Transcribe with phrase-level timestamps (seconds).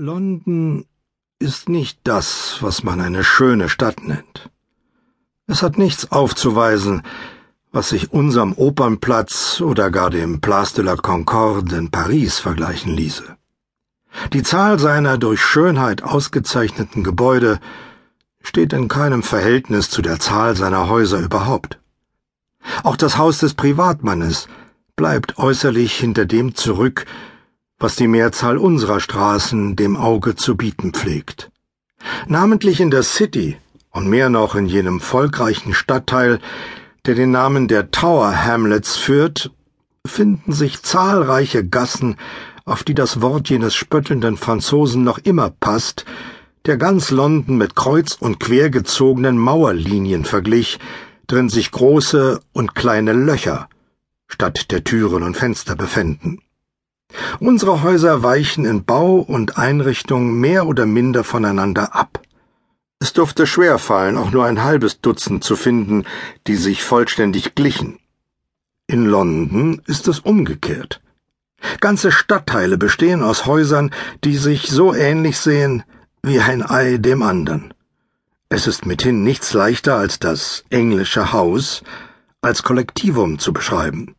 [0.00, 0.84] London
[1.40, 4.48] ist nicht das, was man eine schöne Stadt nennt.
[5.48, 7.02] Es hat nichts aufzuweisen,
[7.72, 13.36] was sich unserem Opernplatz oder gar dem Place de la Concorde in Paris vergleichen ließe.
[14.32, 17.58] Die Zahl seiner durch Schönheit ausgezeichneten Gebäude
[18.40, 21.80] steht in keinem Verhältnis zu der Zahl seiner Häuser überhaupt.
[22.84, 24.46] Auch das Haus des Privatmannes
[24.94, 27.04] bleibt äußerlich hinter dem zurück,
[27.78, 31.50] was die Mehrzahl unserer Straßen dem Auge zu bieten pflegt.
[32.26, 33.56] Namentlich in der City
[33.90, 36.40] und mehr noch in jenem volkreichen Stadtteil,
[37.06, 39.50] der den Namen der Tower Hamlets führt,
[40.06, 42.16] finden sich zahlreiche Gassen,
[42.64, 46.04] auf die das Wort jenes spöttelnden Franzosen noch immer passt,
[46.66, 50.78] der ganz London mit kreuz und quer gezogenen Mauerlinien verglich,
[51.26, 53.68] drin sich große und kleine Löcher
[54.26, 56.42] statt der Türen und Fenster befänden.
[57.40, 62.20] Unsere Häuser weichen in Bau und Einrichtung mehr oder minder voneinander ab.
[63.00, 66.04] Es durfte schwer fallen, auch nur ein halbes Dutzend zu finden,
[66.48, 68.00] die sich vollständig glichen.
[68.88, 71.00] In London ist es umgekehrt.
[71.80, 73.92] Ganze Stadtteile bestehen aus Häusern,
[74.24, 75.84] die sich so ähnlich sehen
[76.22, 77.72] wie ein Ei dem andern.
[78.48, 81.82] Es ist mithin nichts leichter als das englische Haus
[82.40, 84.14] als Kollektivum zu beschreiben.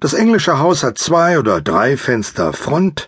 [0.00, 3.06] Das englische Haus hat zwei oder drei Fenster Front,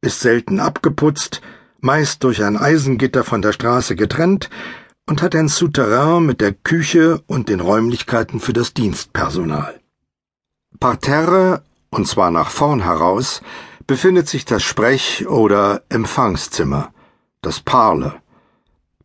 [0.00, 1.42] ist selten abgeputzt,
[1.80, 4.48] meist durch ein Eisengitter von der Straße getrennt
[5.06, 9.78] und hat ein Souterrain mit der Küche und den Räumlichkeiten für das Dienstpersonal.
[10.80, 13.42] Parterre, und zwar nach vorn heraus,
[13.86, 16.90] befindet sich das Sprech- oder Empfangszimmer,
[17.42, 18.14] das Parle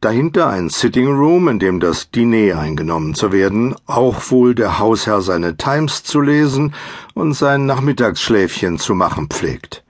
[0.02, 5.22] Dahinter ein Sitting Room, in dem das Diner eingenommen zu werden, auch wohl der Hausherr
[5.22, 6.74] seine Times zu lesen
[7.16, 9.84] und sein Nachmittagsschläfchen zu machen pflegt.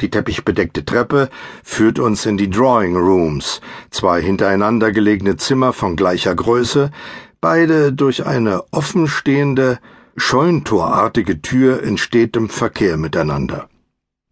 [0.00, 1.30] Die teppichbedeckte Treppe
[1.64, 3.60] führt uns in die Drawing Rooms,
[3.90, 6.92] zwei hintereinander gelegene Zimmer von gleicher Größe,
[7.40, 9.80] beide durch eine offenstehende,
[10.16, 13.68] scheuntorartige Tür in stetem Verkehr miteinander.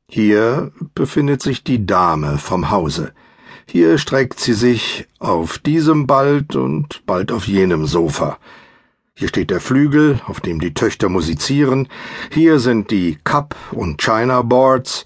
[0.08, 3.12] Hier befindet sich die Dame vom Hause.
[3.68, 8.38] Hier streckt sie sich auf diesem bald und bald auf jenem Sofa.
[9.14, 11.88] Hier steht der Flügel, auf dem die Töchter musizieren.
[12.30, 15.04] Hier sind die Cup- und China-Boards,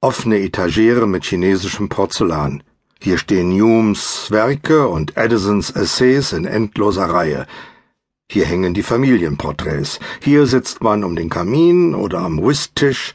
[0.00, 2.64] offene Etagere mit chinesischem Porzellan.
[3.00, 7.46] Hier stehen Humes Werke und Edisons Essays in endloser Reihe.
[8.28, 10.00] Hier hängen die Familienporträts.
[10.20, 13.14] Hier sitzt man um den Kamin oder am Whisttisch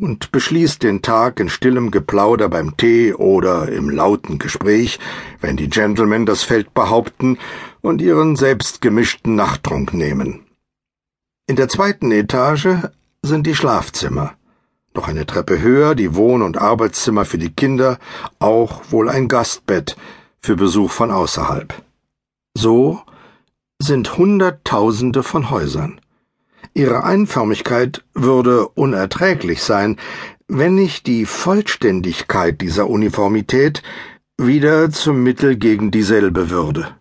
[0.00, 4.98] und beschließt den Tag in stillem Geplauder beim Tee oder im lauten Gespräch,
[5.40, 7.38] wenn die Gentlemen das Feld behaupten
[7.80, 10.46] und ihren selbstgemischten Nachttrunk nehmen.
[11.46, 12.68] In der zweiten Etage
[13.22, 14.34] sind die Schlafzimmer.
[14.94, 17.98] Noch eine Treppe höher die Wohn- und Arbeitszimmer für die Kinder,
[18.38, 19.96] auch wohl ein Gastbett
[20.40, 21.74] für Besuch von außerhalb.
[22.56, 23.00] So
[23.78, 26.00] sind Hunderttausende von Häusern.
[26.74, 29.96] Ihre Einförmigkeit würde unerträglich sein,
[30.48, 33.82] wenn nicht die Vollständigkeit dieser Uniformität
[34.38, 36.94] wieder zum Mittel gegen dieselbe würde.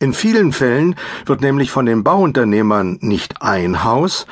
[0.00, 0.94] In vielen Fällen
[1.26, 4.26] wird nämlich von den Bauunternehmern nicht ein Haus,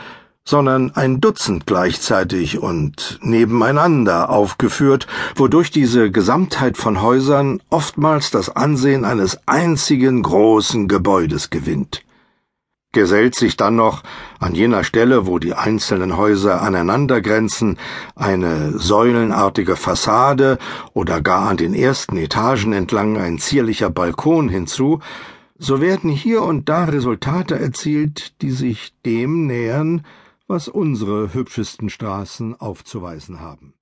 [0.45, 9.05] sondern ein Dutzend gleichzeitig und nebeneinander aufgeführt, wodurch diese Gesamtheit von Häusern oftmals das Ansehen
[9.05, 12.06] eines einzigen großen Gebäudes gewinnt
[12.97, 14.03] gesellt sich dann noch
[14.41, 17.77] an jener Stelle, wo die einzelnen Häuser aneinandergrenzen,
[18.15, 20.57] eine säulenartige Fassade
[20.95, 25.01] oder gar an den ersten Etagen entlang ein zierlicher Balkon hinzu,
[25.59, 30.07] so werden hier und da Resultate erzielt, die sich dem nähern,
[30.47, 33.76] was unsere hübschesten Straßen aufzuweisen haben.